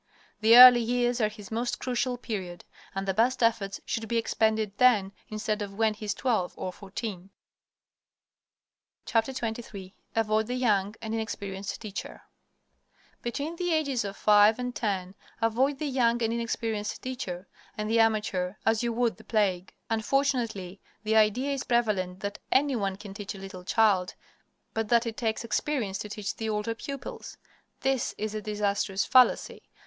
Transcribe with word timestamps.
The 0.39 0.57
early 0.57 0.79
years 0.79 1.21
are 1.21 1.29
his 1.29 1.51
most 1.51 1.79
crucial 1.79 2.17
period, 2.17 2.65
and 2.95 3.07
the 3.07 3.13
best 3.13 3.43
efforts 3.43 3.79
should 3.85 4.07
be 4.07 4.17
expended 4.17 4.75
then 4.79 5.11
instead 5.29 5.61
of 5.61 5.75
when 5.75 5.93
he 5.93 6.05
is 6.05 6.15
twelve 6.15 6.55
or 6.57 6.73
fourteen. 6.73 7.29
XXIII 9.07 9.93
AVOID 10.15 10.47
THE 10.47 10.55
YOUNG 10.55 10.95
AND 11.03 11.13
INEXPERIENCED 11.13 11.79
TEACHER 11.79 12.23
Between 13.21 13.57
the 13.57 13.71
ages 13.71 14.03
of 14.03 14.17
five 14.17 14.57
and 14.57 14.75
ten 14.75 15.13
avoid 15.39 15.77
the 15.77 15.85
young 15.85 16.23
and 16.23 16.33
inexperienced 16.33 17.03
teacher 17.03 17.47
and 17.77 17.87
the 17.87 17.99
amateur 17.99 18.55
as 18.65 18.81
you 18.81 18.91
would 18.93 19.17
the 19.17 19.23
plague. 19.23 19.71
Unfortunately, 19.91 20.81
the 21.03 21.15
idea 21.15 21.51
is 21.53 21.63
prevalent 21.63 22.21
that 22.21 22.39
any 22.51 22.75
one 22.75 22.95
can 22.95 23.13
teach 23.13 23.35
a 23.35 23.39
little 23.39 23.63
child, 23.63 24.15
but 24.73 24.89
that 24.89 25.05
it 25.05 25.15
takes 25.15 25.43
experience 25.43 25.99
to 25.99 26.09
teach 26.09 26.35
the 26.37 26.49
older 26.49 26.73
pupils. 26.73 27.37
This 27.81 28.15
is 28.17 28.33
a 28.33 28.41
disastrous 28.41 29.05
fallacy. 29.05 29.61